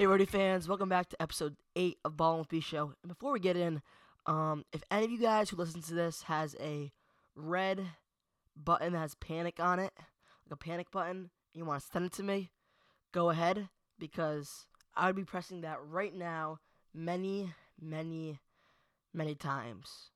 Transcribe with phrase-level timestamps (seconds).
[0.00, 2.94] Hey, Rhody fans, welcome back to episode 8 of Ball and B Show.
[3.02, 3.82] And before we get in,
[4.24, 6.90] um, if any of you guys who listen to this has a
[7.36, 7.82] red
[8.56, 12.14] button that has panic on it, like a panic button, you want to send it
[12.14, 12.50] to me,
[13.12, 13.68] go ahead
[13.98, 14.64] because
[14.96, 16.60] I would be pressing that right now
[16.94, 18.38] many, many,
[19.12, 20.12] many times.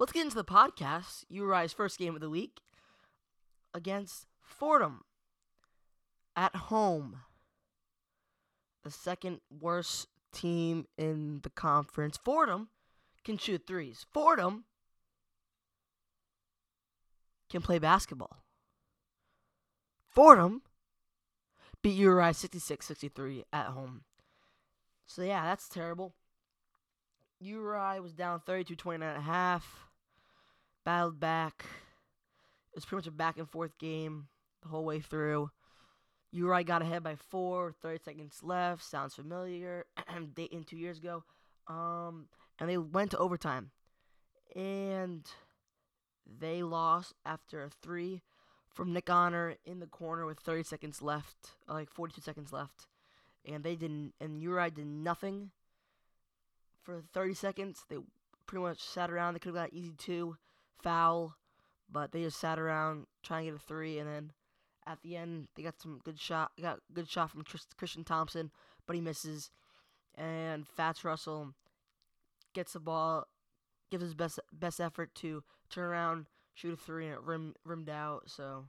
[0.00, 1.26] Let's get into the podcast.
[1.28, 2.58] URI's first game of the week
[3.72, 5.02] against Fordham
[6.34, 7.20] at home.
[8.84, 12.18] The second worst team in the conference.
[12.24, 12.68] Fordham
[13.24, 14.06] can shoot threes.
[14.12, 14.64] Fordham
[17.48, 18.38] can play basketball.
[20.08, 20.62] Fordham
[21.82, 24.02] beat URI 66 63 at home.
[25.06, 26.14] So, yeah, that's terrible.
[27.40, 29.88] URI was down 32 29 and a half.
[30.84, 31.64] Battled back.
[32.72, 34.28] It was pretty much a back and forth game
[34.62, 35.50] the whole way through.
[36.32, 38.82] URI got ahead by four, 30 seconds left.
[38.82, 39.84] Sounds familiar.
[40.34, 41.24] Dayton two years ago.
[41.68, 42.26] Um,
[42.58, 43.70] and they went to overtime.
[44.56, 45.24] And
[46.26, 48.22] they lost after a three
[48.72, 52.86] from Nick Honor in the corner with 30 seconds left, like 42 seconds left.
[53.44, 55.50] And they didn't, and URI did nothing
[56.82, 57.84] for 30 seconds.
[57.88, 57.96] They
[58.46, 59.34] pretty much sat around.
[59.34, 60.36] They could have got an easy two,
[60.82, 61.36] foul,
[61.90, 64.32] but they just sat around trying to get a three, and then
[64.86, 66.52] at the end they got some good shot.
[66.60, 67.44] Got good shot from
[67.76, 68.50] Christian Thompson,
[68.86, 69.50] but he misses,
[70.14, 71.54] and Fatts Russell
[72.52, 73.26] gets the ball,
[73.90, 77.88] gives his best best effort to turn around, shoot a three, and it rim, rimmed
[77.88, 78.24] out.
[78.26, 78.66] So,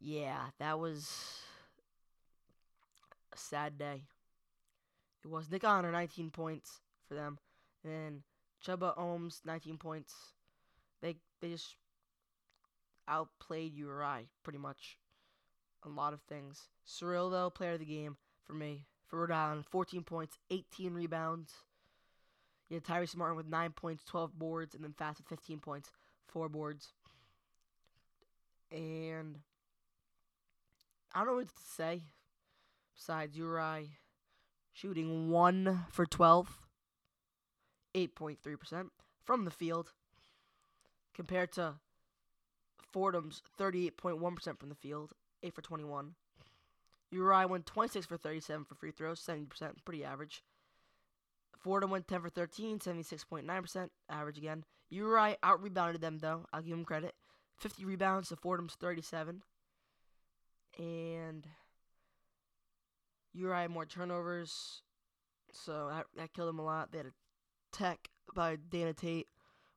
[0.00, 1.40] yeah, that was
[3.32, 4.02] a sad day.
[5.24, 7.38] It was Nick Honor, 19 points for them.
[7.82, 8.22] And then
[8.64, 10.14] Chuba Ohams, 19 points.
[11.00, 11.76] They they just
[13.08, 14.98] outplayed URI pretty much.
[15.84, 16.68] A lot of things.
[16.84, 18.86] Cyril, though, player of the game for me.
[19.06, 21.52] For Rhode Island, 14 points, 18 rebounds.
[22.68, 25.90] You had Tyrese Martin with 9 points, 12 boards, and then Fatts with 15 points,
[26.28, 26.94] 4 boards.
[28.72, 29.40] And
[31.14, 32.04] I don't know what to say
[32.96, 33.90] besides URI
[34.72, 36.58] shooting 1 for 12,
[37.94, 38.88] 8.3%
[39.22, 39.92] from the field,
[41.14, 41.74] compared to
[42.94, 46.14] Fordham's 38.1% from the field, 8 for 21.
[47.10, 49.48] URI went 26 for 37 for free throws, 70%,
[49.84, 50.44] pretty average.
[51.58, 54.64] Fordham went 10 for 13, 76.9%, average again.
[54.90, 56.46] URI out rebounded them, though.
[56.52, 57.16] I'll give them credit.
[57.58, 59.42] 50 rebounds to Fordham's 37.
[60.78, 61.48] And
[63.32, 64.82] URI had more turnovers,
[65.50, 66.92] so that, that killed them a lot.
[66.92, 67.12] They had a
[67.72, 69.26] tech by Dana Tate,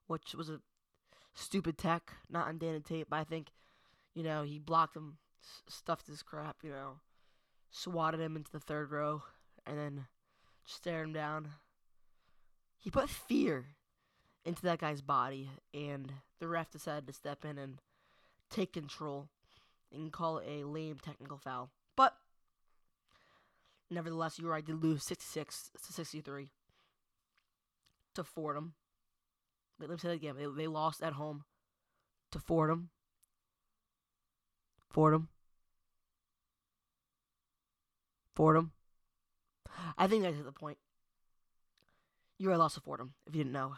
[0.06, 0.60] which was a
[1.38, 3.52] stupid tech, not on Dana Tate, but I think,
[4.16, 5.18] you know, he blocked him,
[5.68, 7.00] stuffed his crap, you know,
[7.70, 9.22] swatted him into the third row,
[9.66, 10.08] and then
[10.66, 11.50] stared him down.
[12.80, 13.66] He put fear
[14.46, 17.80] into that guy's body, and the ref decided to step in and
[18.50, 19.28] take control
[19.94, 21.70] and call it a lame technical foul.
[21.96, 22.16] But
[23.92, 26.50] nevertheless, URI did lose 66 to 63
[28.16, 28.74] to Fordham.
[29.80, 30.36] Let me say that again.
[30.38, 31.44] They, they lost at home
[32.32, 32.90] to Fordham.
[34.90, 35.30] Fordham.
[38.36, 38.72] Fordham.
[39.98, 40.78] I think that's the point.
[42.40, 43.76] You lost to Fordham, if you didn't know.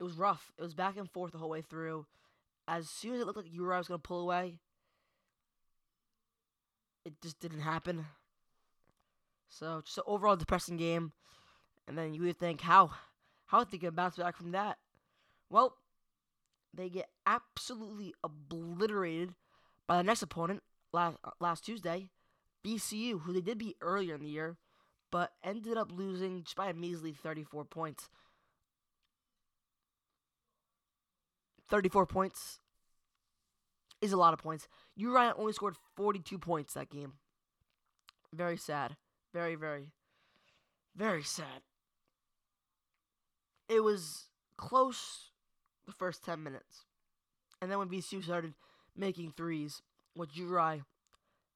[0.00, 0.50] It was rough.
[0.58, 2.06] It was back and forth the whole way through.
[2.66, 4.58] As soon as it looked like URI was going to pull away,
[7.04, 8.06] it just didn't happen.
[9.48, 11.12] So, just an overall depressing game.
[11.86, 12.92] And then you would think, how
[13.52, 14.78] how are they bounce back from that?
[15.50, 15.76] Well,
[16.72, 19.34] they get absolutely obliterated
[19.86, 22.08] by the next opponent last last Tuesday,
[22.64, 24.56] VCU, who they did beat earlier in the year,
[25.10, 28.08] but ended up losing just by a measly 34 points.
[31.68, 32.58] 34 points
[34.00, 34.66] is a lot of points.
[34.96, 37.14] Uri only scored 42 points that game.
[38.32, 38.96] Very sad.
[39.34, 39.88] Very, very,
[40.96, 41.62] very sad
[43.72, 44.26] it was
[44.56, 45.30] close
[45.86, 46.84] the first 10 minutes.
[47.60, 48.54] And then when VCU started
[48.96, 49.82] making threes,
[50.14, 50.82] what URI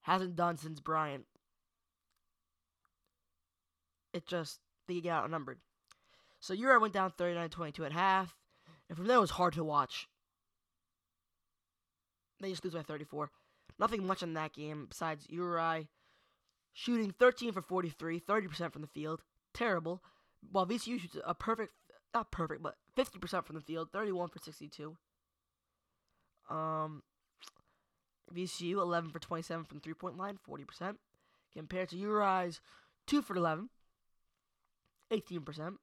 [0.01, 1.25] hasn't done since Bryant,
[4.13, 5.59] it just, they get outnumbered.
[6.39, 8.35] So URI went down 39 22 at half,
[8.89, 10.07] and from there it was hard to watch.
[12.39, 13.31] They just lose by 34.
[13.79, 15.87] Nothing much in that game besides URI
[16.73, 19.21] shooting 13 for 43, 30% from the field.
[19.53, 20.03] Terrible.
[20.51, 21.73] While VCU shoots a perfect
[22.13, 24.95] not perfect, but 50% from the field, 31 for 62.
[26.49, 27.03] Um,
[28.33, 30.95] VCU 11 for 27 from three point line, 40%.
[31.53, 32.61] compared to Uri's
[33.07, 33.69] 2 for 11,
[35.11, 35.75] 18%.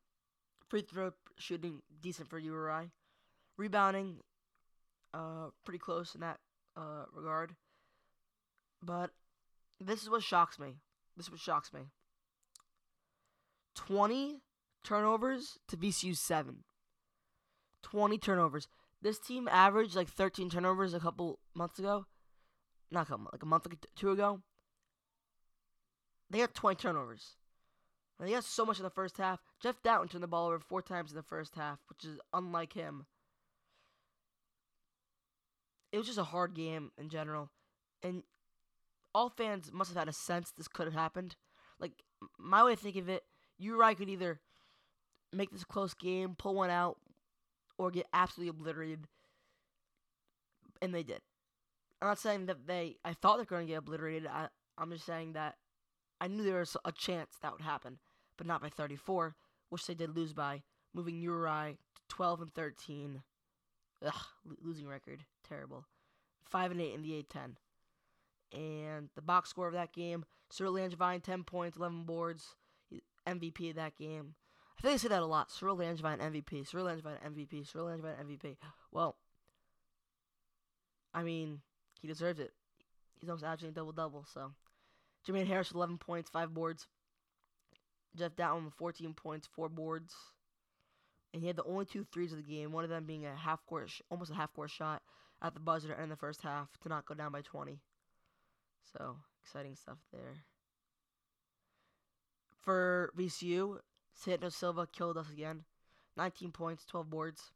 [0.69, 2.91] Free throw shooting decent for Uri.
[3.57, 4.19] Rebounding,
[5.13, 6.39] uh, pretty close in that
[6.77, 7.55] uh, regard.
[8.83, 9.11] But
[9.81, 10.77] this is what shocks me.
[11.17, 11.83] This is what shocks me.
[13.77, 14.41] 20
[14.85, 16.65] turnovers to VCU 7.
[17.83, 18.69] 20 turnovers.
[19.03, 22.07] This team averaged like 13 turnovers a couple months ago.
[22.91, 24.41] Not a couple, like a month or two ago.
[26.31, 27.37] They had 20 turnovers.
[28.19, 29.41] And they got so much in the first half.
[29.61, 32.73] Jeff Dowtin turned the ball over four times in the first half, which is unlike
[32.73, 33.07] him.
[35.93, 37.51] It was just a hard game in general.
[38.03, 38.23] And
[39.15, 41.37] all fans must have had a sense this could have happened.
[41.79, 41.93] Like,
[42.39, 43.25] my way of thinking of it,
[43.59, 44.41] Uri could either
[45.35, 46.99] make this a close game, pull one out,
[47.79, 49.07] or get absolutely obliterated.
[50.81, 51.21] And they did.
[52.01, 54.29] I'm not saying that they, I thought they're going to get obliterated.
[54.29, 55.57] I, I'm just saying that
[56.21, 57.99] I knew there was a chance that would happen,
[58.37, 59.35] but not by 34,
[59.71, 63.23] which they did lose by, moving Uri to 12 and 13.
[64.05, 64.13] Ugh,
[64.63, 65.85] losing record, terrible.
[66.45, 67.57] 5 and 8 in the A10.
[68.53, 72.55] And the box score of that game, Cyril Langevin, 10 points, 11 boards,
[73.27, 74.35] MVP of that game.
[74.79, 75.51] I think I say that a lot.
[75.51, 76.67] Cyril Langevin MVP.
[76.69, 77.71] Cyril Langevin MVP.
[77.71, 78.57] Cyril Langevin MVP.
[78.93, 79.17] Well,
[81.15, 81.61] I mean,
[82.01, 82.53] he deserves it.
[83.21, 84.27] He's almost averaging double double.
[84.33, 84.53] So,
[85.27, 86.87] Jermaine Harris with 11 points, five boards.
[88.17, 90.15] Jeff Dowtin 14 points, four boards.
[91.33, 92.73] And he had the only two threes of the game.
[92.73, 95.03] One of them being a half court, sh- almost a half court shot
[95.43, 97.81] at the buzzer to end the first half to not go down by 20.
[98.97, 100.45] So exciting stuff there.
[102.61, 103.79] For VCU,
[104.15, 105.65] Santos Silva killed us again.
[106.17, 107.53] 19 points, 12 boards.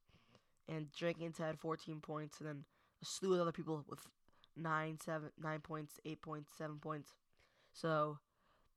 [0.68, 2.40] And Jenkins had 14 points.
[2.40, 2.64] And then
[3.00, 4.00] a slew of other people with
[4.56, 7.14] 9, 7, 9 points, 8 points, 7 points.
[7.72, 8.18] So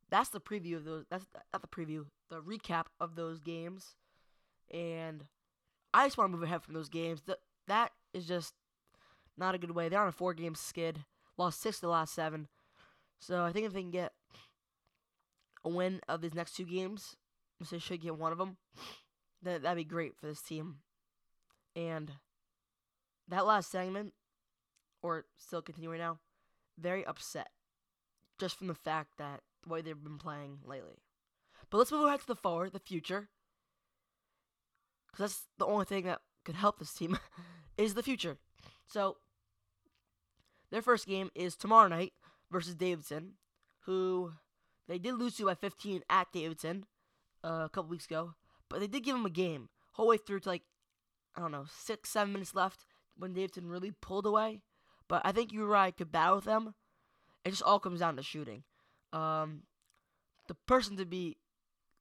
[0.10, 1.06] that's the preview of those.
[1.10, 3.96] That's not the preview, the recap of those games.
[4.72, 5.26] And
[5.94, 7.24] I just want to move ahead from those games.
[7.26, 8.54] That that is just
[9.38, 9.90] not a good way.
[9.90, 11.06] They're on a four game skid.
[11.38, 12.48] Lost six of the last seven.
[13.20, 14.14] So I think if they can get
[15.64, 17.16] a win of these next two games,
[17.70, 18.58] they should get one of them.
[19.44, 20.78] That that'd be great for this team.
[21.76, 22.12] And
[23.28, 24.14] that last segment,
[25.02, 26.20] or still continuing now,
[26.78, 27.50] very upset,
[28.40, 31.02] just from the fact that the way they've been playing lately.
[31.70, 33.30] But let's move ahead to the forward, the future,
[35.08, 37.18] because that's the only thing that could help this team
[37.78, 38.38] is the future.
[38.88, 39.18] So
[40.72, 42.14] their first game is tomorrow night
[42.52, 43.34] versus Davidson,
[43.86, 44.34] who
[44.88, 46.86] they did lose to by 15 at Davidson
[47.44, 48.34] uh, a couple weeks ago,
[48.70, 50.64] but they did give them a game whole way through to like
[51.36, 52.86] I don't know six seven minutes left
[53.18, 54.62] when Davidson really pulled away.
[55.08, 56.74] But I think Uri could battle with them.
[57.44, 58.64] It just all comes down to shooting.
[59.12, 59.64] Um,
[60.48, 61.38] the person to be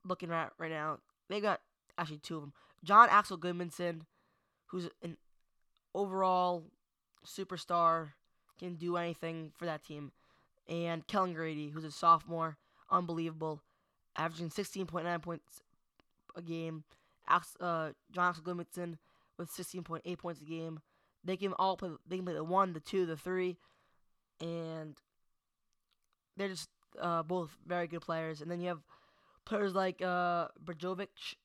[0.05, 0.99] looking at right now,
[1.29, 1.61] they got
[1.99, 2.53] actually two of them.
[2.85, 4.03] Jon Axel Gudmundsson,
[4.67, 5.17] who's an
[5.93, 6.65] overall
[7.27, 8.11] superstar,
[8.59, 10.13] can do anything for that team.
[10.69, 12.59] And Kellan Grady, who's a sophomore,
[12.91, 13.61] unbelievable,
[14.21, 15.63] averaging 16.9 points
[16.37, 16.85] a game.
[17.29, 18.55] Uh, Jon Axel
[19.39, 20.81] with 16.8 points a game.
[21.25, 21.91] They can all play.
[22.09, 23.59] They can play the one, the two, the three,
[24.41, 24.97] and
[26.37, 26.69] they're just
[27.01, 28.41] uh, both very good players.
[28.41, 28.81] And then you have
[29.45, 30.49] players like uh,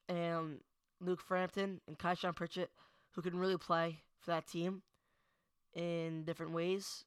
[0.07, 0.59] and
[1.01, 2.71] Luke Frampton and KiShawn Pritchett
[3.11, 4.81] who can really play for that team
[5.73, 7.05] in different ways.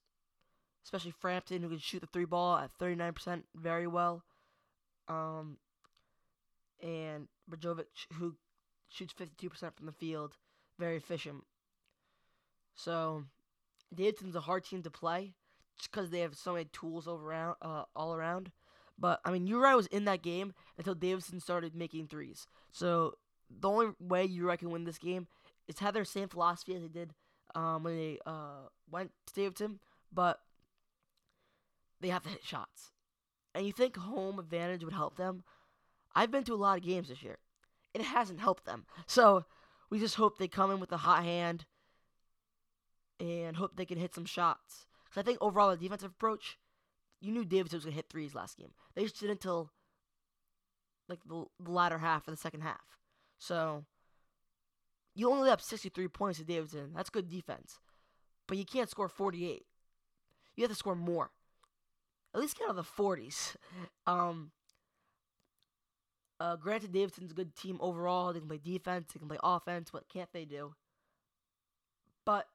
[0.84, 4.22] Especially Frampton, who can shoot the three ball at 39% very well.
[5.08, 5.56] Um,
[6.82, 8.36] and Brajkovic, who
[8.88, 10.36] shoots 52% from the field,
[10.78, 11.44] very efficient.
[12.74, 13.24] So,
[13.94, 15.34] Davidson's a hard team to play
[15.76, 18.50] just because they have so many tools over around, uh, all around.
[18.98, 22.46] But I mean, Uri was in that game until Davidson started making threes.
[22.72, 23.14] So
[23.48, 25.28] the only way Uri can win this game
[25.68, 27.14] is have their same philosophy as they did
[27.54, 29.78] um, when they uh, went to Davidson,
[30.12, 30.40] but
[32.00, 32.90] they have to hit shots.
[33.54, 35.42] And you think home advantage would help them?
[36.14, 37.38] I've been to a lot of games this year.
[37.94, 38.86] It hasn't helped them.
[39.06, 39.44] So
[39.90, 41.64] we just hope they come in with a hot hand
[43.18, 44.86] and hope they can hit some shots.
[45.04, 46.58] Because I think overall, the defensive approach,
[47.20, 48.72] you knew Davidson was going to hit threes last game.
[48.94, 49.70] They just didn't until
[51.08, 52.98] like the, the latter half of the second half.
[53.38, 53.84] So
[55.14, 56.92] you only have 63 points to Davidson.
[56.94, 57.78] That's good defense.
[58.46, 59.64] But you can't score 48.
[60.56, 61.30] You have to score more.
[62.34, 63.56] At least get out of the 40s.
[64.06, 64.52] Um,
[66.40, 68.32] uh, granted, Davidson's a good team overall.
[68.32, 69.92] They can play defense, they can play offense.
[69.92, 70.74] What can't they do?
[72.24, 72.46] But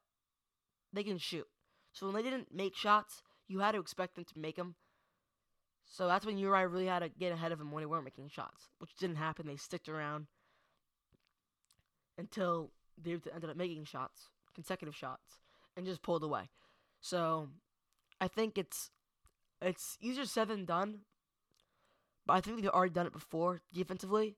[0.93, 1.47] they can shoot.
[1.91, 4.75] So when they didn't make shots, you had to expect them to make them.
[5.85, 8.29] So that's when Uri really had to get ahead of him when they weren't making
[8.29, 9.45] shots, which didn't happen.
[9.45, 10.27] They sticked around
[12.17, 15.39] until they ended up making shots, consecutive shots,
[15.75, 16.49] and just pulled away.
[17.01, 17.49] So
[18.21, 18.89] I think it's
[19.63, 20.99] it's easier said than done.
[22.25, 24.37] But I think they've already done it before defensively.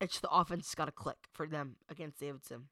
[0.00, 2.68] It's the offense got to click for them against Davidson.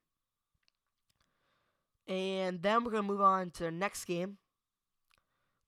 [2.09, 4.39] And then we're going to move on to the next game,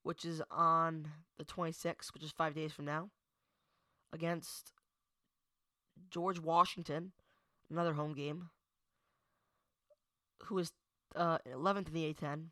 [0.03, 3.11] which is on the 26th, which is five days from now,
[4.13, 4.73] against
[6.11, 7.13] George Washington,
[7.71, 8.51] another home game,
[10.45, 10.73] who is
[11.15, 12.47] uh, 11th in the A10.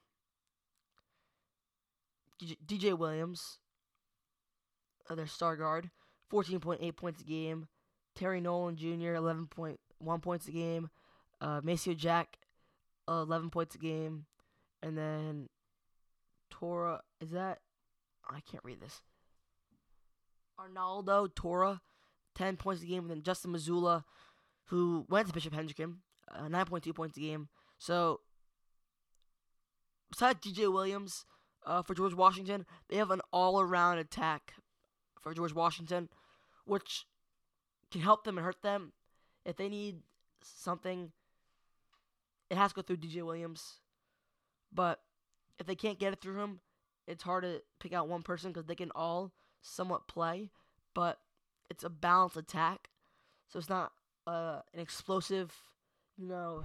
[2.66, 3.58] DJ Williams,
[5.08, 5.90] uh, their star guard,
[6.32, 7.68] 14.8 points a game.
[8.14, 10.90] Terry Nolan Jr., 11.1 points a game.
[11.40, 12.38] Uh, Maceo Jack,
[13.08, 14.26] 11 points a game.
[14.82, 15.48] And then
[16.50, 17.58] Tora, is that?
[18.28, 19.02] I can't read this.
[20.58, 21.80] Arnaldo Toro,
[22.34, 23.00] 10 points a game.
[23.00, 24.04] And then Justin Mazzulla,
[24.66, 25.96] who went to Bishop Hendricken,
[26.32, 27.48] uh, 9.2 points a game.
[27.78, 28.20] So,
[30.10, 31.24] besides DJ Williams
[31.64, 34.54] uh, for George Washington, they have an all around attack
[35.20, 36.08] for George Washington,
[36.64, 37.06] which
[37.90, 38.92] can help them and hurt them.
[39.44, 40.00] If they need
[40.42, 41.12] something,
[42.50, 43.78] it has to go through DJ Williams.
[44.72, 45.00] But
[45.58, 46.60] if they can't get it through him,
[47.06, 50.50] it's hard to pick out one person because they can all somewhat play,
[50.94, 51.18] but
[51.70, 52.88] it's a balanced attack.
[53.48, 53.92] So it's not
[54.26, 55.52] uh, an explosive,
[56.16, 56.64] you know.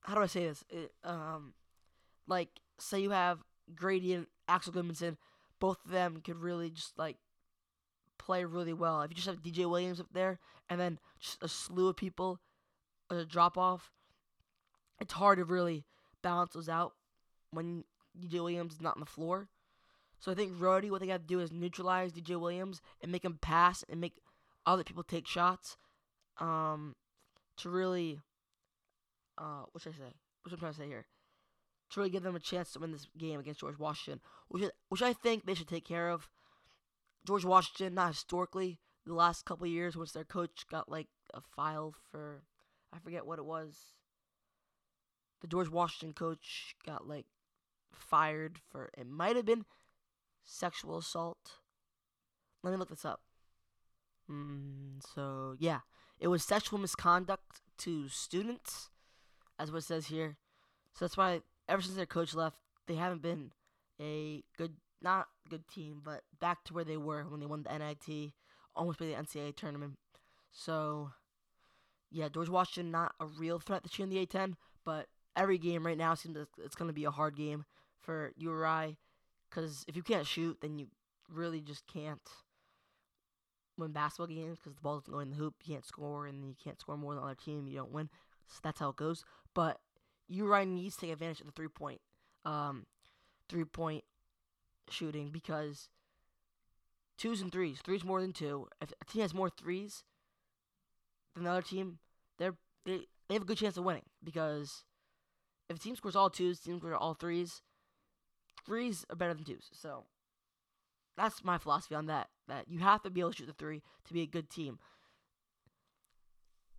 [0.00, 0.64] How do I say this?
[0.68, 1.54] It, um,
[2.28, 3.42] like say you have
[3.74, 5.16] Grady and Axel Gudmundsson,
[5.58, 7.16] both of them could really just like
[8.18, 9.02] play really well.
[9.02, 12.40] If you just have DJ Williams up there and then just a slew of people,
[13.10, 13.90] a drop off,
[15.00, 15.84] it's hard to really
[16.22, 16.94] balance those out
[17.50, 17.84] when
[18.18, 19.48] DJ Williams is not on the floor.
[20.18, 23.24] So I think Rhody, what they got to do is neutralize DJ Williams and make
[23.24, 24.14] him pass and make
[24.64, 25.76] other people take shots.
[26.38, 26.96] Um,
[27.58, 28.20] to really,
[29.38, 30.14] uh, what should I say?
[30.42, 31.06] What should I'm trying to say here?
[31.96, 35.00] To really give them a chance to win this game against George Washington, which which
[35.00, 36.28] I think they should take care of.
[37.26, 41.94] George Washington, not historically, the last couple years, once their coach got like a file
[42.10, 42.42] for,
[42.92, 43.94] I forget what it was.
[45.40, 47.24] The George Washington coach got like
[47.90, 49.64] fired for, it might have been
[50.44, 51.60] sexual assault.
[52.62, 53.22] Let me look this up.
[54.30, 55.80] Mm, so, yeah.
[56.20, 58.90] It was sexual misconduct to students,
[59.58, 60.36] as what it says here.
[60.92, 63.52] So that's why, ever since their coach left, they haven't been
[64.00, 67.78] a good not good team, but back to where they were when they won the
[67.78, 68.32] NIT,
[68.74, 69.98] almost made the NCAA tournament.
[70.50, 71.10] So,
[72.10, 74.54] yeah, George Washington not a real threat this year in the A10,
[74.84, 75.06] but
[75.36, 77.64] every game right now seems like it's going to be a hard game
[77.98, 78.96] for URI
[79.48, 80.86] because if you can't shoot, then you
[81.32, 82.20] really just can't
[83.78, 85.54] win basketball games because the ball doesn't go in the hoop.
[85.64, 87.66] You can't score, and you can't score more than the other team.
[87.66, 88.08] You don't win.
[88.48, 89.24] So that's how it goes.
[89.54, 89.80] But
[90.28, 92.00] URI needs to take advantage of the three point,
[92.44, 92.86] um,
[93.48, 94.04] three point
[94.90, 95.88] shooting because
[97.18, 98.68] twos and threes, threes more than two.
[98.80, 100.04] If a team has more threes
[101.34, 101.98] than the other team,
[102.38, 104.84] they're they, they have a good chance of winning because
[105.68, 107.62] if a team scores all twos, team scores all threes,
[108.64, 109.68] threes are better than twos.
[109.72, 110.04] So
[111.16, 112.28] that's my philosophy on that.
[112.48, 114.78] That you have to be able to shoot the three to be a good team.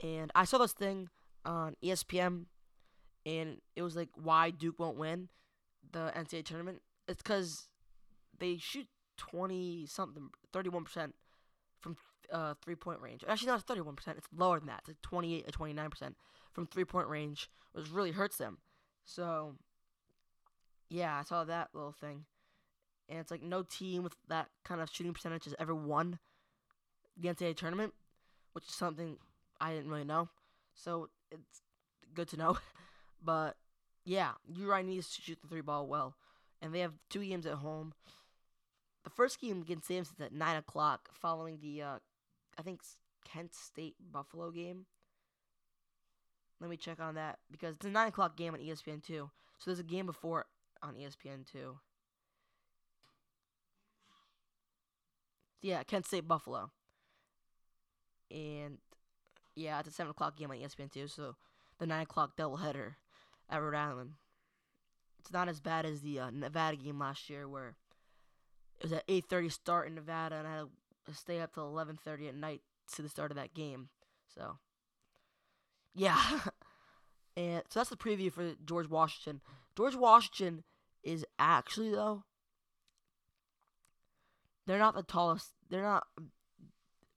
[0.02, 1.10] And I saw this thing
[1.44, 2.46] on ESPN,
[3.28, 5.28] and it was like why Duke won't win
[5.92, 6.82] the NCAA tournament.
[7.10, 7.68] It's because
[8.40, 11.12] they shoot 20 something, 31%
[11.82, 11.98] from
[12.32, 13.26] uh, three point range.
[13.28, 14.80] Actually, not 31%, it's lower than that.
[14.80, 16.14] It's like 28 or 29%
[16.54, 18.60] from three point range, which really hurts them.
[19.04, 19.56] So,
[20.90, 22.24] yeah, I saw that little thing.
[23.10, 26.20] And it's like no team with that kind of shooting percentage has ever won
[27.18, 27.94] the NCAA tournament,
[28.54, 29.18] which is something
[29.60, 30.30] I didn't really know.
[30.76, 31.62] So, it's
[32.14, 32.58] good to know.
[33.24, 33.56] but,
[34.06, 36.16] yeah, URI needs to shoot the three ball well.
[36.62, 37.94] And they have two games at home.
[39.04, 42.00] The first game against Samson's at nine o'clock, following the uh,
[42.58, 42.82] I think
[43.24, 44.86] Kent State Buffalo game.
[46.60, 49.30] Let me check on that because it's a nine o'clock game on ESPN two.
[49.60, 50.46] So there's a game before
[50.82, 51.78] on ESPN two.
[55.62, 56.72] Yeah, Kent State Buffalo.
[58.32, 58.78] And
[59.56, 61.08] yeah, it's a seven o'clock game on ESPN two.
[61.08, 61.36] So
[61.80, 62.96] the nine o'clock doubleheader
[63.50, 64.12] at Rhode Island.
[65.20, 67.76] It's not as bad as the uh, Nevada game last year where
[68.80, 70.68] it was at 8:30 start in Nevada, and I had
[71.06, 72.62] to stay up till 11:30 at night
[72.96, 73.90] to the start of that game.
[74.34, 74.58] So,
[75.94, 76.22] yeah,
[77.38, 79.42] and so that's the preview for George Washington.
[79.76, 80.64] George Washington
[81.04, 82.24] is actually though
[84.68, 85.54] they're not the tallest.
[85.70, 86.22] They're not a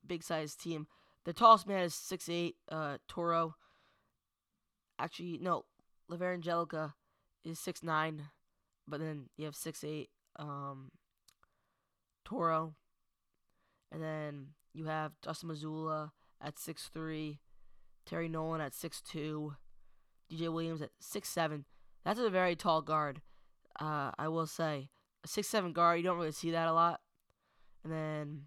[0.06, 0.86] big sized team.
[1.24, 2.56] The tallest man is six eight.
[2.70, 3.56] Uh, Toro.
[4.98, 5.64] Actually, no.
[6.10, 6.94] Javier Langarica
[7.44, 8.28] is six nine,
[8.86, 10.10] but then you have six eight.
[10.36, 10.90] Um,
[12.24, 12.74] Toro,
[13.90, 17.40] and then you have Justin Mazzulla at six three,
[18.06, 19.54] Terry Nolan at six two,
[20.30, 21.64] DJ Williams at six seven.
[22.04, 23.20] That's a very tall guard.
[23.78, 24.90] Uh, I will say
[25.24, 25.98] a six seven guard.
[25.98, 27.00] You don't really see that a lot.
[27.84, 28.42] And then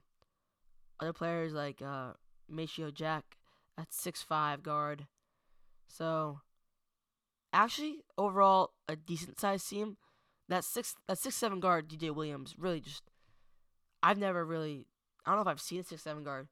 [1.00, 2.14] other players like uh,
[2.50, 3.38] Maceo Jack
[3.78, 5.08] at six five guard.
[5.88, 6.40] So
[7.54, 9.98] actually, overall, a decent sized team.
[10.50, 13.04] That six that six seven guard DJ Williams really just.
[14.02, 14.88] I've never really.
[15.26, 16.50] I don't know if I've seen a six seven guard,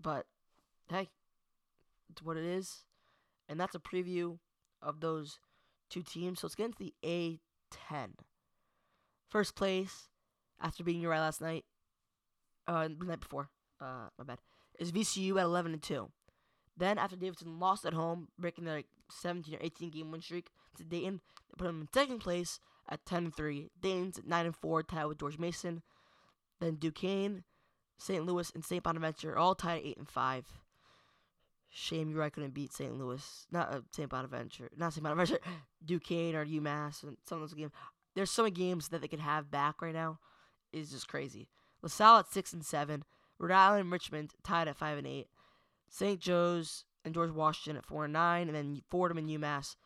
[0.00, 0.26] but
[0.88, 1.10] hey,
[2.10, 2.84] it's what it is,
[3.48, 4.38] and that's a preview
[4.80, 5.40] of those
[5.90, 6.40] two teams.
[6.40, 8.10] So let's get into the A10.
[9.28, 10.08] First place,
[10.60, 11.64] after beating Uri last night,
[12.68, 13.48] uh, the night before,
[13.80, 14.38] uh, my bad,
[14.78, 16.08] is VCU at 11 and 2.
[16.76, 20.50] Then, after Davidson lost at home, breaking their like, 17 or 18 game win streak
[20.76, 23.70] to Dayton, they put them in second place at 10 and 3.
[23.80, 25.82] Dayton's at 9 and 4, tied with George Mason.
[26.60, 27.44] Then Duquesne,
[27.98, 28.24] St.
[28.24, 28.82] Louis, and St.
[28.82, 30.44] Bonaventure all tied at 8 and 5.
[31.68, 32.96] Shame Uri couldn't beat St.
[32.96, 34.08] Louis, not uh, St.
[34.08, 35.02] Bonaventure, not St.
[35.02, 35.38] Bonaventure,
[35.84, 37.72] Duquesne or UMass, and some of those games.
[38.14, 40.18] There's so many games that they could have back right now.
[40.72, 41.48] Is just crazy.
[41.82, 43.04] LaSalle at six and seven.
[43.38, 45.28] Rhode Island and Richmond tied at five and eight.
[45.88, 46.20] St.
[46.20, 49.76] Joe's and George Washington at four and nine, and then Fordham and UMass,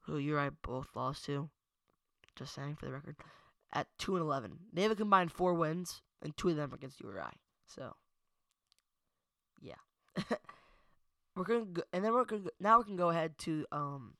[0.00, 1.48] who you and I both lost to.
[2.36, 3.16] Just saying for the record,
[3.72, 4.58] at two and eleven.
[4.72, 7.32] They have a combined four wins, and two of them against URI.
[7.66, 7.94] So,
[9.60, 9.74] yeah,
[11.36, 14.14] we're gonna go, and then we're gonna go, now we can go ahead to um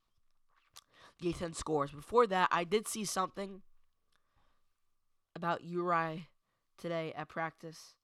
[1.20, 1.90] the A10 scores.
[1.90, 3.62] Before that, I did see something
[5.36, 6.28] about URI
[6.78, 7.94] today at practice.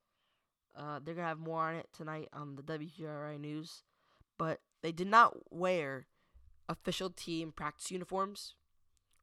[0.77, 3.83] Uh, they're gonna have more on it tonight on the WPRI news,
[4.39, 6.07] but they did not wear
[6.69, 8.55] official team practice uniforms,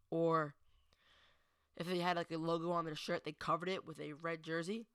[0.09, 0.55] or
[1.77, 4.41] if they had like a logo on their shirt, they covered it with a red
[4.41, 4.87] jersey.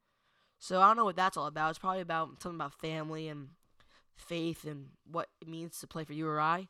[0.59, 1.71] So I don't know what that's all about.
[1.71, 3.51] It's probably about something about family and
[4.17, 6.69] faith and what it means to play for URI.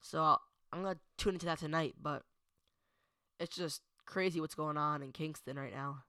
[0.00, 0.40] So I'll,
[0.72, 2.22] I'm gonna tune into that tonight, but
[3.40, 6.04] it's just crazy what's going on in Kingston right now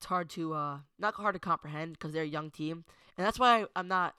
[0.00, 2.84] it's hard to uh not hard to comprehend because they're a young team,
[3.18, 4.14] and that's why I'm not.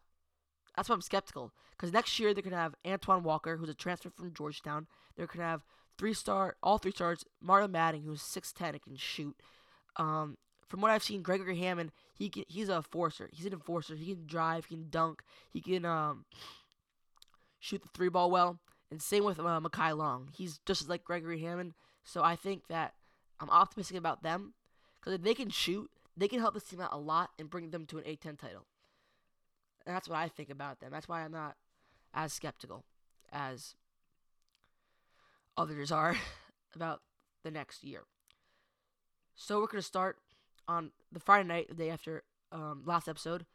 [0.76, 4.12] That's why I'm skeptical because next year they're gonna have Antoine Walker, who's a transfer
[4.12, 4.86] from Georgetown.
[5.16, 5.66] They're gonna have
[5.98, 7.26] three star, all three stars.
[7.42, 9.36] Mario Madding, who's six ten and can shoot.
[9.96, 13.28] Um, from what I've seen, Gregory Hammond, he can, he's a forcer.
[13.34, 13.96] He's an enforcer.
[13.96, 14.66] He can drive.
[14.66, 15.24] He can dunk.
[15.50, 16.26] He can um
[17.60, 18.60] shoot the three ball well.
[18.92, 20.30] And same with uh, Makai Long.
[20.32, 21.74] He's just like Gregory Hammond.
[22.04, 22.94] So I think that
[23.40, 24.54] I'm optimistic about them.
[25.02, 27.72] Because if they can shoot, they can help this team out a lot and bring
[27.72, 28.66] them to an A10 title.
[29.86, 30.92] And that's what I think about them.
[30.92, 31.56] That's why I'm not
[32.14, 32.84] as skeptical
[33.32, 33.76] as
[35.58, 36.16] others are
[36.76, 37.02] about
[37.44, 38.02] the next year.
[39.36, 40.18] So we're going to start
[40.68, 43.46] on the Friday night, the day after um, last episode.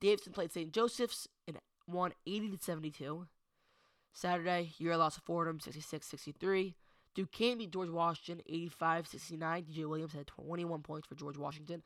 [0.00, 0.72] Davidson played St.
[0.72, 3.26] Joseph's and won 80 to 72.
[4.12, 6.74] Saturday, URI lost to Fordham 66 63.
[7.16, 9.64] Duquesne beat George Washington 85 69.
[9.64, 11.82] DJ Williams had 21 points for George Washington.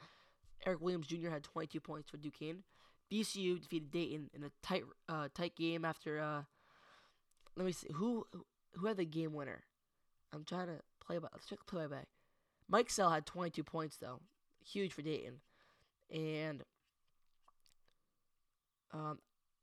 [0.66, 1.30] Eric Williams Jr.
[1.30, 2.64] had 22 points for Duquesne.
[3.10, 6.20] VCU defeated Dayton in a tight uh, tight game after.
[6.20, 6.42] Uh,
[7.56, 8.26] let me see who
[8.74, 9.62] who had the game winner.
[10.32, 11.28] I'm trying to play by.
[11.32, 12.04] Let's check play by.
[12.70, 14.20] Mikesell had 22 points though,
[14.64, 15.40] huge for Dayton,
[16.12, 16.64] and
[18.92, 19.18] um,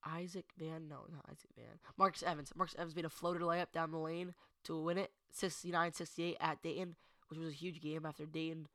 [0.06, 1.80] Issac Vann, no, not Issac Vann.
[1.98, 2.52] Marcus Evans.
[2.56, 4.34] Marcus Evans made a floater layup down the lane
[4.68, 6.96] to win it 69-68 at Dayton,
[7.30, 8.68] which was a huge game after Dayton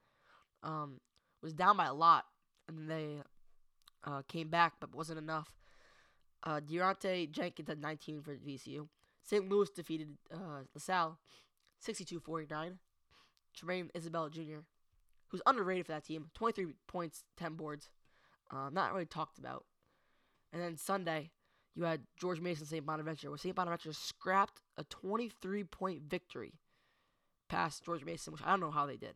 [0.62, 1.00] um,
[1.42, 2.24] was down by a lot,
[2.68, 3.22] and they
[4.04, 5.52] uh, came back, but wasn't enough.
[6.44, 8.88] Uh, De'Riante Jenkins had 19 for VCU.
[9.22, 9.48] St.
[9.48, 11.18] Louis defeated uh, LaSalle
[11.86, 12.78] 62-49.
[13.56, 14.60] Tramaine Isabell Jr.,
[15.28, 17.90] who's underrated for that team, 23 points, 10 boards.
[18.50, 19.64] Uh, not really talked about.
[20.52, 21.30] And then Sunday,
[21.74, 22.84] you had George Mason St.
[22.84, 23.54] Bonaventure, where St.
[23.54, 26.54] Bonaventure scrapped a 23 point victory
[27.48, 29.14] past George Mason, which I don't know how they did.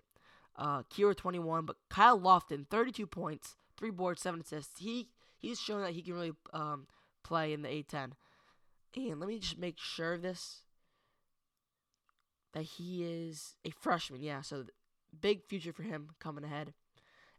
[0.57, 4.81] Uh, Kira 21, but Kyle Lofton 32 points, three boards, seven assists.
[4.81, 6.87] He he's showing that he can really um,
[7.23, 8.13] play in the A10.
[8.97, 10.63] And let me just make sure of this
[12.55, 14.23] that he is a freshman.
[14.23, 14.65] Yeah, so
[15.21, 16.73] big future for him coming ahead.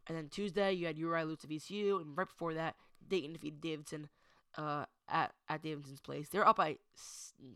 [0.06, 2.76] And then Tuesday you had Uri Lutz of VCU, and right before that
[3.06, 4.08] Dayton defeated Davidson
[4.56, 6.28] uh, at at Davidson's place.
[6.28, 6.76] They're up by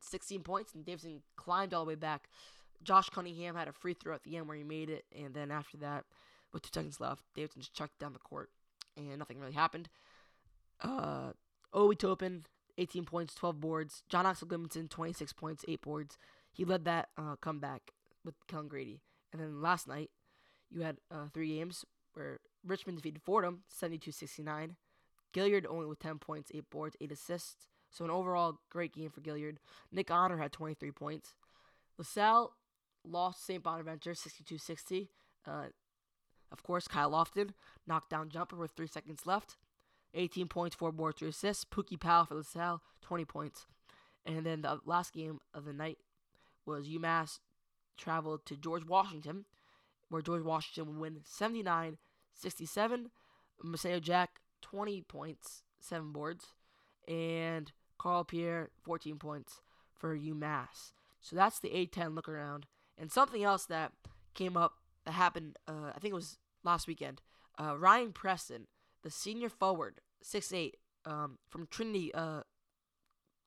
[0.01, 2.29] 16 points, and Davidson climbed all the way back.
[2.83, 5.51] Josh Cunningham had a free throw at the end where he made it, and then
[5.51, 6.05] after that,
[6.53, 7.23] with two seconds left.
[7.35, 8.51] Davidson just chucked down the court,
[8.97, 9.89] and nothing really happened.
[10.81, 11.33] Uh,
[11.73, 12.45] Obi Toppin,
[12.79, 14.03] 18 points, 12 boards.
[14.09, 16.19] John Oxley Livingston, 26 points, 8 boards.
[16.51, 17.93] He led that uh, comeback
[18.25, 19.01] with Kellan Grady.
[19.33, 20.11] And then last night,
[20.71, 21.85] you had uh, three games
[22.15, 24.75] where Richmond defeated Fordham, 72-69.
[25.33, 27.69] Gilyard only with 10 points, 8 boards, 8 assists.
[27.91, 29.57] So an overall great game for Gilyard.
[29.91, 31.35] Nick Honor had 23 points.
[31.99, 32.55] LaSalle
[33.05, 33.63] lost St.
[33.63, 35.09] Bonaventure 62-60.
[35.47, 35.67] Uh,
[36.51, 37.51] of course, Kyle Lofton
[37.87, 39.57] knocked down jumper with 3 seconds left.
[40.15, 41.65] 18 points, 4 boards, 3 assists.
[41.65, 43.67] Pookie Powell for LaSalle, 20 points.
[44.25, 45.99] And then the last game of the night
[46.65, 47.39] was UMass
[47.97, 49.45] traveled to George Washington,
[50.09, 51.99] where George Washington would win 79
[52.35, 53.11] 67.
[53.63, 56.47] Maceo Jack, 20 points, 7 boards.
[57.07, 59.61] And Carl Pierre, 14 points
[59.95, 60.93] for UMass.
[61.21, 62.67] So that's the A10 look around.
[62.99, 63.93] And something else that
[64.35, 67.21] came up that happened, uh, I think it was last weekend.
[67.61, 68.67] Uh, Ryan Preston,
[69.03, 70.73] the senior forward, 6'8,
[71.05, 72.43] um, from Trinity uh,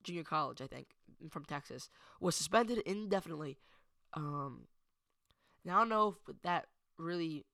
[0.04, 0.88] Junior College, I think,
[1.30, 3.58] from Texas, was suspended indefinitely.
[4.14, 4.68] Um,
[5.64, 7.46] now I don't know if that really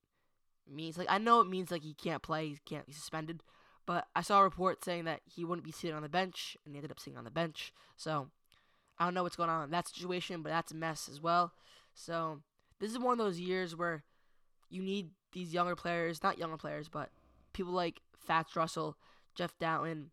[0.72, 3.44] means like I know it means like he can't play, he can't be suspended,
[3.86, 6.74] but I saw a report saying that he wouldn't be sitting on the bench, and
[6.74, 7.74] he ended up sitting on the bench.
[7.98, 8.30] So
[8.98, 11.54] I don't know what's going on in that situation, but that's a mess as well.
[11.94, 12.42] So
[12.80, 14.04] this is one of those years where
[14.70, 17.10] you need these younger players, not younger players, but
[17.54, 18.98] people like Fatts Russell,
[19.36, 20.08] Jeff Dowtin,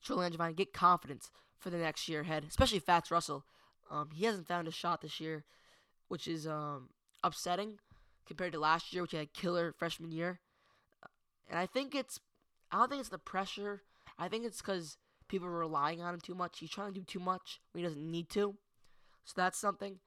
[0.00, 3.44] Joel Langevin get confidence for the next year ahead, especially Fatts Russell.
[3.90, 5.44] Um, he hasn't found a shot this year,
[6.08, 6.90] which is um,
[7.24, 7.78] upsetting
[8.28, 10.38] compared to last year, which had killer freshman year.
[11.48, 12.20] And I think it's,
[12.70, 13.82] I don't think it's the pressure.
[14.18, 16.58] I think it's because people are relying on him too much.
[16.60, 18.54] He's trying to do too much when he doesn't need to.
[19.24, 19.98] So that's something.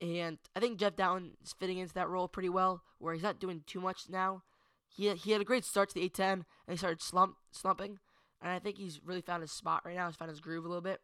[0.00, 3.40] And I think Jeff Dowtin is fitting into that role pretty well, where he's not
[3.40, 4.42] doing too much now.
[4.88, 7.98] He he had a great start to the A10, and he started slump slumping,
[8.40, 10.06] and I think he's really found his spot right now.
[10.06, 11.00] He's found his groove a little bit.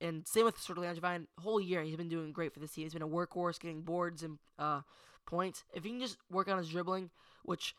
[0.00, 1.26] And same with Cyril Langevin.
[1.38, 2.84] Whole year he's been doing great for this team.
[2.84, 4.82] He's been a workhorse, getting boards and uh,
[5.28, 5.62] points.
[5.72, 7.10] If he can just work on his dribbling,
[7.44, 7.74] which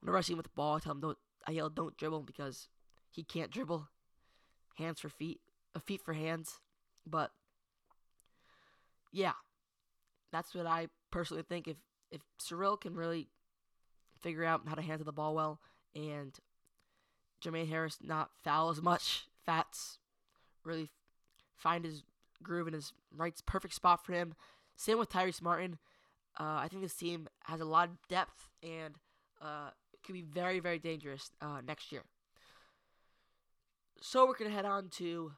[0.00, 1.18] whenever I see him with the ball, I tell him don't.
[1.46, 2.68] I yell don't dribble because
[3.10, 3.88] he can't dribble.
[4.76, 5.40] Hands for feet,
[5.74, 6.60] a feet for hands.
[7.06, 7.30] But
[9.10, 9.32] yeah,
[10.30, 11.66] that's what I personally think.
[11.66, 11.76] If
[12.10, 13.28] if Cyril can really
[14.20, 15.60] figure out how to handle the ball well,
[15.94, 16.38] and
[17.42, 19.98] Jermaine Harris not foul as much, Fatts
[20.62, 20.90] really
[21.56, 22.02] find his
[22.42, 24.34] groove and his right perfect spot for him.
[24.76, 25.78] Same with Tyrese Martin.
[26.38, 28.94] Uh, I think this team has a lot of depth and
[29.42, 29.70] uh,
[30.04, 32.02] could be very, very dangerous uh, next year.
[34.00, 35.32] So we're gonna head on to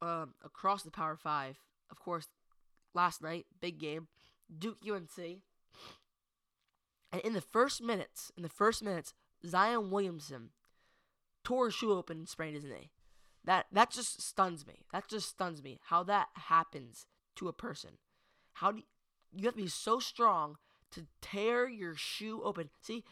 [0.00, 1.58] um, across the Power Five.
[1.90, 2.28] Of course,
[2.94, 4.08] last night, big game,
[4.56, 5.42] Duke UNC.
[7.12, 10.50] And in the first minutes, in the first minutes, Zion Williamson
[11.42, 12.90] tore his shoe open and sprained his knee.
[13.44, 14.84] That that just stuns me.
[14.92, 15.80] That just stuns me.
[15.86, 17.98] How that happens to a person.
[18.54, 18.82] How do
[19.34, 20.56] you, have to be so strong
[20.92, 22.70] to tear your shoe open?
[22.80, 23.04] See,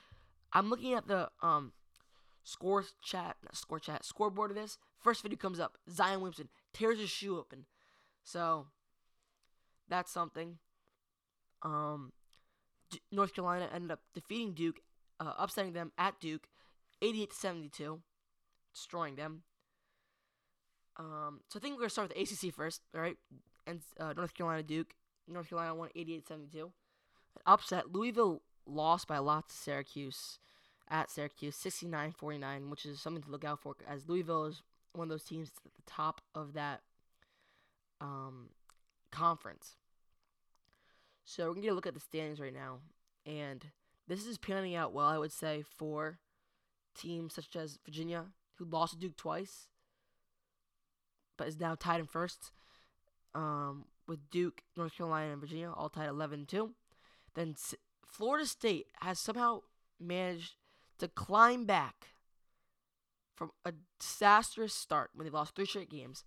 [0.52, 1.72] I'm looking at the um
[2.44, 4.78] score chat, score chat, scoreboard of this.
[4.98, 5.76] First video comes up.
[5.90, 7.66] Zion Williamson tears his shoe open.
[8.24, 8.66] So
[9.88, 10.58] that's something.
[11.62, 12.12] Um,
[12.90, 14.80] D- North Carolina ended up defeating Duke,
[15.20, 16.48] uh, upsetting them at Duke,
[17.02, 18.00] 88 to 72,
[18.74, 19.42] destroying them.
[20.96, 23.16] Um, so I think we're gonna start with the ACC first, all right?
[23.66, 24.94] And uh, North Carolina Duke.
[25.28, 26.70] North Carolina won 88-72.
[27.46, 27.92] upset.
[27.92, 30.38] Louisville lost by a lot to Syracuse
[30.90, 34.62] at Syracuse, 69-49, which is something to look out for as Louisville is
[34.92, 36.80] one of those teams at the top of that
[38.00, 38.50] um,
[39.10, 39.76] conference.
[41.24, 42.78] So we're gonna get a look at the standings right now,
[43.26, 43.66] and
[44.06, 46.18] this is panning out well, I would say, for
[46.94, 49.68] teams such as Virginia, who lost to Duke twice,
[51.36, 52.50] but is now tied in first.
[53.34, 56.70] Um, with Duke, North Carolina, and Virginia all tied 11-2.
[57.34, 59.60] Then S- Florida State has somehow
[60.00, 60.54] managed
[60.98, 62.08] to climb back
[63.36, 66.24] from a disastrous start when they lost three straight games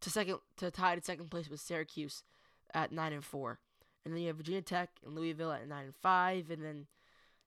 [0.00, 2.22] to second to tied in second place with Syracuse
[2.74, 3.58] at nine and four.
[4.04, 6.86] And then you have Virginia Tech and Louisville at nine and five, and then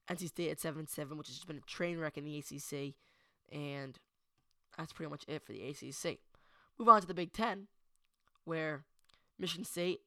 [0.09, 2.37] NC State at seven and seven, which has just been a train wreck in the
[2.37, 2.95] ACC.
[3.51, 3.97] And
[4.77, 6.19] that's pretty much it for the ACC.
[6.79, 7.67] Move on to the Big Ten,
[8.45, 8.85] where
[9.39, 9.99] Michigan State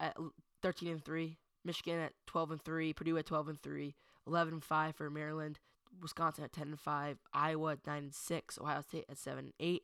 [0.00, 0.16] at
[0.62, 3.94] 13 and 3, Michigan at 12 and 3, Purdue at 12 and 3,
[4.26, 5.58] 11 and 5 for Maryland,
[6.00, 9.54] Wisconsin at 10 and 5, Iowa at 9 and 6, Ohio State at 7 and
[9.58, 9.82] 8.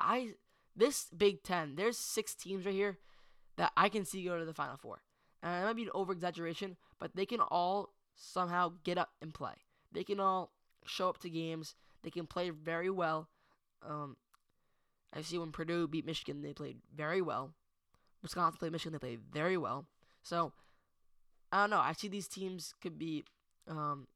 [0.00, 0.32] I
[0.76, 2.98] this Big 10, there's six teams right here
[3.56, 5.00] that I can see go to the Final Four.
[5.42, 9.32] And it might be an over exaggeration, but they can all somehow get up and
[9.32, 9.54] play.
[9.92, 10.52] They can all
[10.84, 11.74] show up to games.
[12.02, 13.28] They can play very well.
[13.86, 14.16] Um,
[15.14, 17.54] I see when Purdue beat Michigan, they played very well.
[18.26, 19.86] Wisconsin played Michigan, they played very well.
[20.22, 20.52] So
[21.52, 21.78] I don't know.
[21.78, 23.24] I see these teams could be
[23.68, 24.08] um,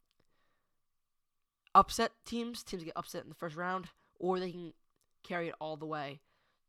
[1.75, 2.62] upset teams.
[2.62, 3.87] Teams get upset in the first round,
[4.18, 4.73] or they can
[5.23, 6.20] carry it all the way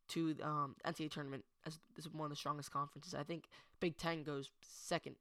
[0.10, 3.14] to the um, NCAA tournament as this is one of the strongest conferences.
[3.14, 3.46] I think
[3.80, 5.16] Big Ten goes second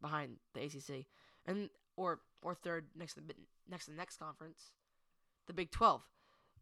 [0.00, 1.06] behind the ACC,
[1.46, 3.34] and or or third next to the
[3.68, 4.72] next to the next conference,
[5.46, 6.02] the Big Twelve,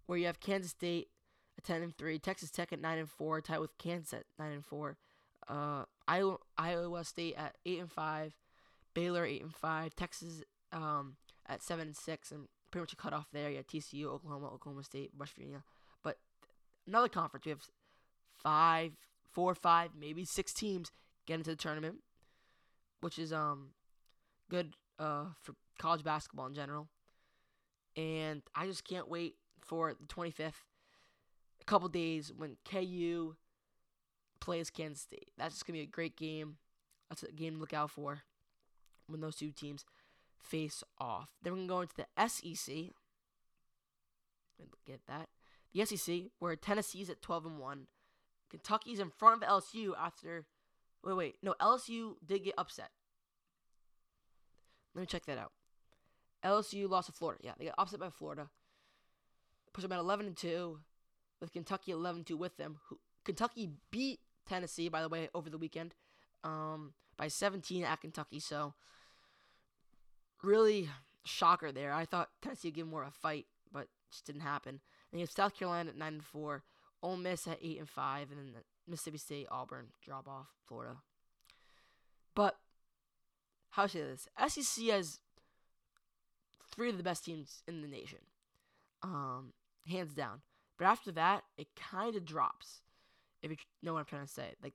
[0.06, 1.21] where you have Kansas State at
[1.64, 4.64] ten and three, Texas Tech at nine and four, tied with Kansas at nine and
[4.64, 4.96] four,
[5.48, 8.34] uh, Iowa, Iowa State at eight and five,
[8.94, 13.26] Baylor eight and five, Texas um, at seven and six, and pretty much a cutoff
[13.32, 13.50] there.
[13.50, 15.62] You have TCU, Oklahoma, Oklahoma State, West Virginia.
[16.02, 16.18] But
[16.86, 17.62] another conference, we have
[18.42, 18.92] five,
[19.30, 20.90] four, five, maybe six teams
[21.26, 21.96] get into the tournament,
[23.00, 23.70] which is um
[24.50, 26.88] good uh for college basketball in general.
[27.96, 30.54] And I just can't wait for the 25th,
[31.62, 33.36] a couple days when KU
[34.40, 35.30] plays Kansas State.
[35.38, 36.56] That's just gonna be a great game.
[37.08, 38.22] That's a game to look out for
[39.06, 39.84] when those two teams
[40.42, 41.28] face off.
[41.42, 42.92] Then we're gonna go into the SEC.
[44.86, 45.28] Get that
[45.72, 47.86] the SEC, where Tennessee's at 12 and one.
[48.50, 50.46] Kentucky's in front of LSU after.
[51.02, 52.90] Wait, wait, no, LSU did get upset.
[54.94, 55.52] Let me check that out.
[56.44, 57.40] LSU lost to Florida.
[57.42, 58.50] Yeah, they got upset by Florida.
[59.72, 60.80] Push them at 11 and two,
[61.42, 62.78] with Kentucky 11 2 with them.
[62.86, 65.94] Who, Kentucky beat Tennessee, by the way, over the weekend
[66.44, 68.40] um, by 17 at Kentucky.
[68.40, 68.74] So,
[70.42, 70.88] really,
[71.24, 71.92] shocker there.
[71.92, 74.80] I thought Tennessee would give more of a fight, but just didn't happen.
[75.10, 76.62] And you have South Carolina at 9 and 4,
[77.02, 80.96] Ole Miss at 8 and 5, and then Mississippi State, Auburn, drop off, Florida.
[82.34, 82.56] But,
[83.70, 84.66] how should I say this?
[84.66, 85.18] SEC has
[86.74, 88.18] three of the best teams in the nation,
[89.02, 89.52] um,
[89.86, 90.40] hands down.
[90.82, 92.80] But after that, it kind of drops
[93.40, 94.52] if you know what I'm trying to say.
[94.60, 94.74] Like,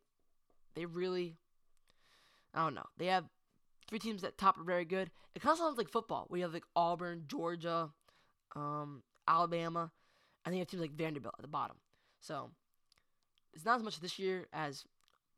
[0.73, 1.35] they really,
[2.53, 2.85] I don't know.
[2.97, 3.25] They have
[3.89, 5.11] three teams that top are very good.
[5.35, 6.25] It kind of sounds like football.
[6.29, 7.89] We have like Auburn, Georgia,
[8.55, 9.91] um, Alabama,
[10.45, 11.75] and then you have teams like Vanderbilt at the bottom.
[12.21, 12.51] So
[13.53, 14.85] it's not as much this year as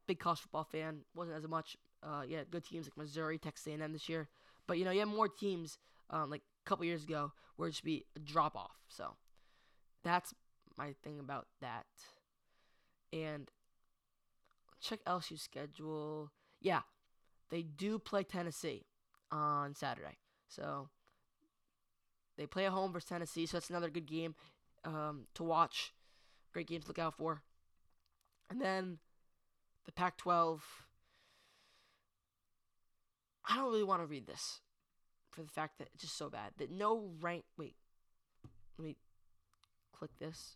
[0.05, 0.99] big college football fan.
[1.15, 1.77] wasn't as much.
[2.03, 4.29] Uh, yeah, good teams like Missouri, Texas A&M this year,
[4.67, 5.79] but you know you have more teams
[6.11, 8.77] um, like a couple years ago where it should be a drop off.
[8.87, 9.15] So
[10.03, 10.31] that's
[10.79, 11.85] my thing about that.
[13.11, 13.49] And
[14.81, 16.31] check LSU's schedule.
[16.61, 16.81] Yeah,
[17.49, 18.85] they do play Tennessee
[19.31, 20.17] on Saturday.
[20.47, 20.89] So
[22.37, 24.35] they play at home versus Tennessee, so that's another good game
[24.85, 25.93] um, to watch.
[26.53, 27.43] Great game to look out for.
[28.49, 28.99] And then
[29.85, 30.63] the Pac 12.
[33.47, 34.61] I don't really want to read this
[35.31, 36.51] for the fact that it's just so bad.
[36.57, 37.43] That no rank.
[37.57, 37.75] Wait.
[38.77, 38.95] Let me
[39.91, 40.55] click this.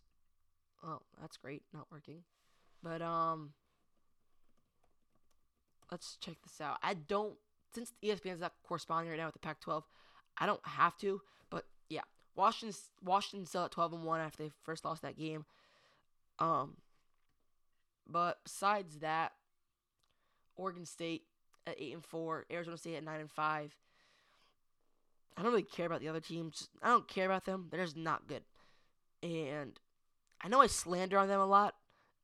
[0.86, 1.62] Oh, that's great.
[1.72, 2.22] Not working.
[2.82, 3.52] But um,
[5.90, 6.78] let's check this out.
[6.82, 7.34] I don't
[7.74, 9.82] since ESPN's not corresponding right now with the Pac-12.
[10.38, 11.20] I don't have to,
[11.50, 12.02] but yeah,
[12.36, 15.44] Washington Washington's still at 12 and one after they first lost that game.
[16.38, 16.76] Um,
[18.06, 19.32] but besides that,
[20.56, 21.22] Oregon State
[21.66, 23.74] at eight and four, Arizona State at nine and five.
[25.36, 26.68] I don't really care about the other teams.
[26.82, 27.68] I don't care about them.
[27.70, 28.42] They're just not good.
[29.22, 29.78] And
[30.44, 31.74] I know I slander on them a lot,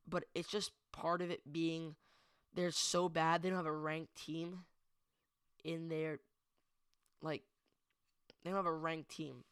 [0.07, 1.95] but it's just part of it being
[2.53, 4.59] they're so bad they don't have a ranked team
[5.63, 6.19] in their
[7.21, 7.41] like
[8.43, 9.43] they don't have a ranked team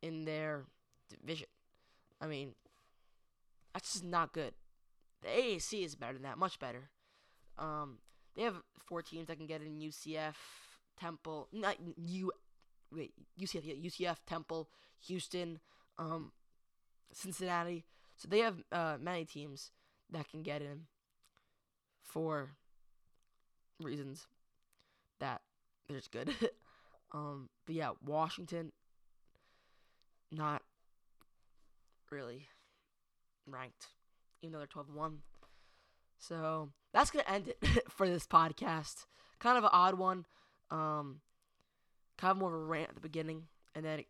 [0.00, 0.64] in their
[1.10, 1.48] division.
[2.20, 2.54] I mean,
[3.74, 4.54] that's just not good.
[5.22, 6.90] The AAC is better than that, much better.
[7.58, 7.98] Um,
[8.34, 10.34] they have four teams that can get in UCF,
[10.98, 12.32] Temple, not U,
[12.90, 14.68] wait UCF, UCF, Temple,
[15.06, 15.60] Houston,
[15.98, 16.32] um,
[17.12, 17.84] Cincinnati.
[18.16, 19.70] So they have uh, many teams
[20.10, 20.82] that can get in
[22.02, 22.50] for
[23.80, 24.26] reasons
[25.20, 25.40] that
[25.88, 26.30] they're just good.
[27.12, 28.72] um, but yeah, Washington,
[30.30, 30.62] not
[32.10, 32.48] really
[33.46, 33.88] ranked,
[34.42, 35.18] even though they're 12 1.
[36.18, 39.06] So that's going to end it for this podcast.
[39.40, 40.26] Kind of an odd one.
[40.70, 41.20] Um,
[42.16, 43.44] kind of more of a rant at the beginning,
[43.74, 44.06] and then it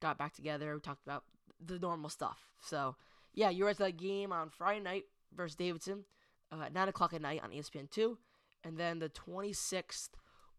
[0.00, 0.74] got back together.
[0.74, 1.22] We talked about
[1.64, 2.38] the normal stuff.
[2.60, 2.96] So,
[3.34, 5.04] yeah, you're at that game on Friday night
[5.34, 6.04] versus Davidson,
[6.52, 8.16] uh, at 9 o'clock at night on ESPN2.
[8.64, 10.10] And then the 26th,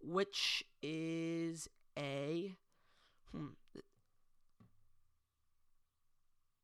[0.02, 2.56] which is a.
[3.32, 3.47] Hmm,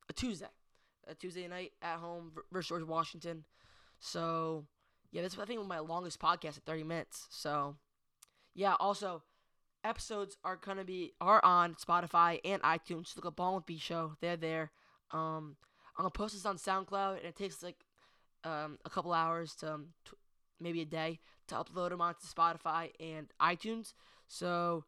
[0.10, 0.48] a Tuesday.
[1.08, 3.44] A Tuesday night at home versus George Washington.
[4.00, 4.66] So,
[5.12, 7.28] yeah, this is, I think, my longest podcast at 30 minutes.
[7.30, 7.76] So,
[8.54, 9.24] yeah, also
[9.84, 13.04] episodes are gonna be are on Spotify and iTunes.
[13.04, 14.16] Just Look up Ball with B Show.
[14.22, 14.72] They're there.
[15.12, 15.58] Um,
[15.98, 17.86] I'm gonna post this on SoundCloud, and it takes like
[18.44, 19.88] um, a couple hours to um,
[20.60, 23.94] maybe a day to upload them onto Spotify and iTunes.
[24.28, 24.86] So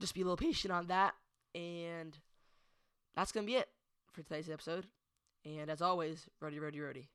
[0.00, 1.14] just be a little patient on that,
[1.54, 2.16] and
[3.14, 3.68] that's gonna be it
[4.12, 4.86] for today's episode.
[5.44, 7.08] And as always, Rhody, Rhody, Rhody.